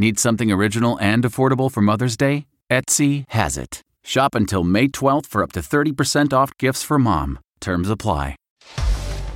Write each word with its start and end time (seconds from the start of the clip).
Need 0.00 0.18
something 0.18 0.50
original 0.50 0.98
and 0.98 1.24
affordable 1.24 1.70
for 1.70 1.82
Mother's 1.82 2.16
Day? 2.16 2.46
Etsy 2.70 3.26
has 3.28 3.58
it. 3.58 3.82
Shop 4.02 4.34
until 4.34 4.64
May 4.64 4.88
12th 4.88 5.26
for 5.26 5.42
up 5.42 5.52
to 5.52 5.60
30% 5.60 6.32
off 6.32 6.56
gifts 6.56 6.82
for 6.82 6.98
mom. 6.98 7.38
Terms 7.60 7.90
apply. 7.90 8.34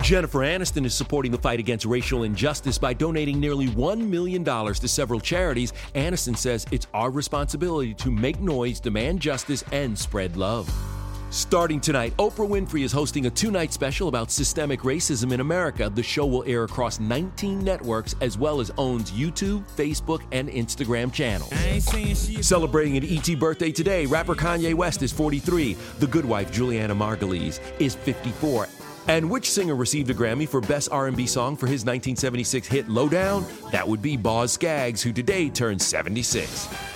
Jennifer 0.00 0.38
Aniston 0.38 0.86
is 0.86 0.94
supporting 0.94 1.30
the 1.30 1.36
fight 1.36 1.60
against 1.60 1.84
racial 1.84 2.22
injustice 2.22 2.78
by 2.78 2.94
donating 2.94 3.38
nearly 3.38 3.66
$1 3.66 4.08
million 4.08 4.42
to 4.42 4.88
several 4.88 5.20
charities. 5.20 5.74
Aniston 5.94 6.34
says 6.34 6.64
it's 6.70 6.86
our 6.94 7.10
responsibility 7.10 7.92
to 7.92 8.10
make 8.10 8.40
noise, 8.40 8.80
demand 8.80 9.20
justice, 9.20 9.62
and 9.72 9.98
spread 9.98 10.38
love. 10.38 10.72
Starting 11.36 11.82
tonight, 11.82 12.16
Oprah 12.16 12.48
Winfrey 12.48 12.82
is 12.82 12.92
hosting 12.92 13.26
a 13.26 13.30
two 13.30 13.50
night 13.50 13.70
special 13.70 14.08
about 14.08 14.30
systemic 14.30 14.80
racism 14.80 15.32
in 15.32 15.40
America. 15.40 15.92
The 15.94 16.02
show 16.02 16.24
will 16.24 16.42
air 16.46 16.64
across 16.64 16.98
19 16.98 17.62
networks 17.62 18.14
as 18.22 18.38
well 18.38 18.58
as 18.58 18.70
OWN's 18.78 19.10
YouTube, 19.10 19.62
Facebook, 19.76 20.22
and 20.32 20.48
Instagram 20.48 21.12
channels. 21.12 21.52
Celebrating 22.40 22.96
an 22.96 23.04
ET 23.04 23.38
birthday 23.38 23.70
today, 23.70 24.06
rapper 24.06 24.34
Kanye 24.34 24.72
West 24.72 25.02
is 25.02 25.12
43. 25.12 25.74
The 25.98 26.06
good 26.06 26.24
wife, 26.24 26.50
Julianna 26.50 26.94
Margulies, 26.94 27.60
is 27.78 27.94
54. 27.94 28.66
And 29.08 29.30
which 29.30 29.50
singer 29.50 29.74
received 29.74 30.08
a 30.08 30.14
Grammy 30.14 30.48
for 30.48 30.62
Best 30.62 30.90
R&B 30.90 31.26
Song 31.26 31.54
for 31.54 31.66
his 31.66 31.84
1976 31.84 32.66
hit 32.66 32.88
Lowdown? 32.88 33.44
That 33.72 33.86
would 33.86 34.00
be 34.00 34.16
Boz 34.16 34.52
Scaggs, 34.52 35.02
who 35.02 35.12
today 35.12 35.50
turns 35.50 35.84
76. 35.84 36.95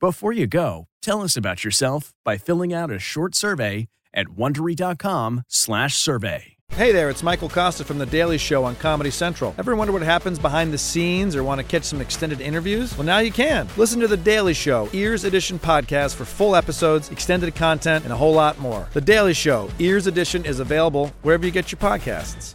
Before 0.00 0.32
you 0.32 0.46
go, 0.46 0.86
tell 1.02 1.22
us 1.22 1.36
about 1.36 1.64
yourself 1.64 2.14
by 2.24 2.38
filling 2.38 2.72
out 2.72 2.92
a 2.92 3.00
short 3.00 3.34
survey 3.34 3.88
at 4.14 4.28
wondery.com/survey. 4.28 6.42
Hey 6.70 6.92
there, 6.92 7.10
it's 7.10 7.24
Michael 7.24 7.48
Kosta 7.48 7.84
from 7.84 7.98
The 7.98 8.06
Daily 8.06 8.38
Show 8.38 8.62
on 8.62 8.76
Comedy 8.76 9.10
Central. 9.10 9.56
Ever 9.58 9.74
wonder 9.74 9.92
what 9.92 10.02
happens 10.02 10.38
behind 10.38 10.72
the 10.72 10.78
scenes 10.78 11.34
or 11.34 11.42
want 11.42 11.58
to 11.58 11.64
catch 11.64 11.82
some 11.82 12.00
extended 12.00 12.40
interviews? 12.40 12.96
Well, 12.96 13.06
now 13.06 13.18
you 13.18 13.32
can. 13.32 13.66
Listen 13.76 13.98
to 13.98 14.06
The 14.06 14.16
Daily 14.16 14.54
Show, 14.54 14.88
Ears 14.92 15.24
Edition 15.24 15.58
podcast 15.58 16.14
for 16.14 16.24
full 16.24 16.54
episodes, 16.54 17.10
extended 17.10 17.56
content, 17.56 18.04
and 18.04 18.12
a 18.12 18.16
whole 18.16 18.34
lot 18.34 18.60
more. 18.60 18.86
The 18.92 19.00
Daily 19.00 19.34
Show, 19.34 19.68
Ears 19.80 20.06
Edition 20.06 20.44
is 20.44 20.60
available 20.60 21.10
wherever 21.22 21.44
you 21.44 21.50
get 21.50 21.72
your 21.72 21.80
podcasts. 21.80 22.54